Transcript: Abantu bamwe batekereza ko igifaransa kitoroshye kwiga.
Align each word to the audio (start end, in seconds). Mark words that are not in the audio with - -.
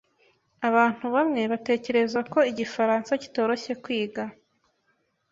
Abantu 0.67 1.05
bamwe 1.15 1.41
batekereza 1.51 2.19
ko 2.31 2.39
igifaransa 2.51 3.11
kitoroshye 3.21 3.73
kwiga. 3.83 4.23